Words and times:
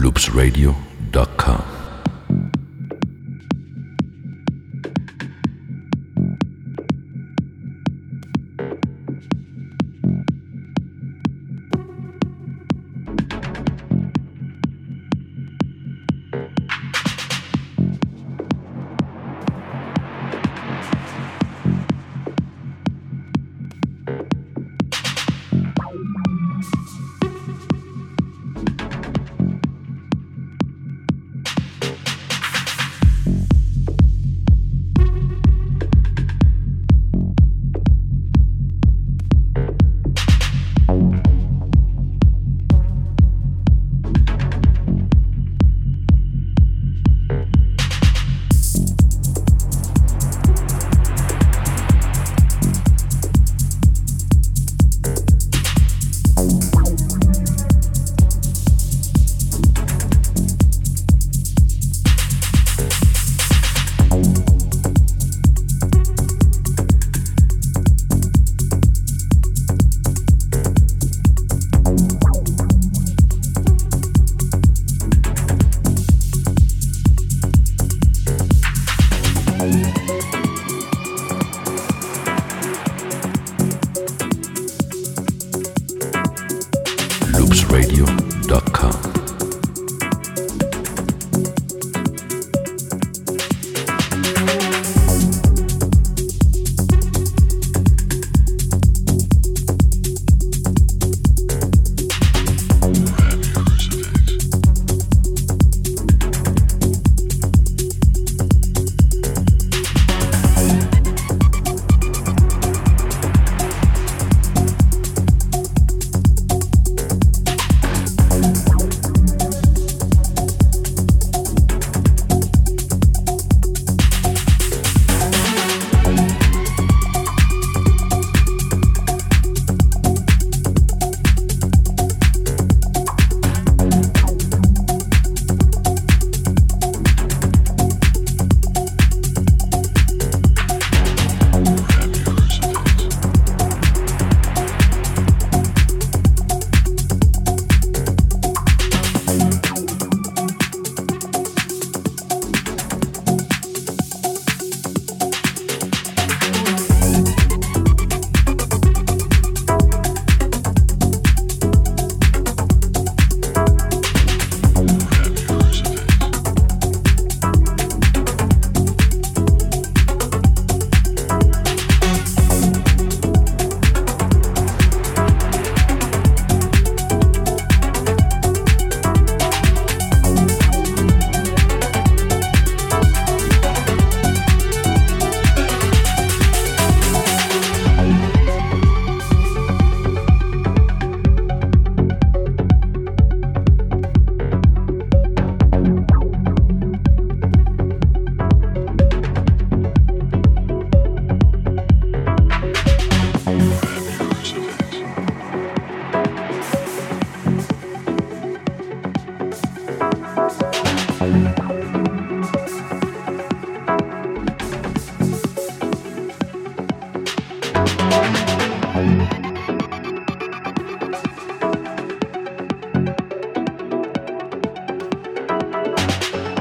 loopsradio.com. 0.00 1.77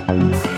Bye. 0.07 0.56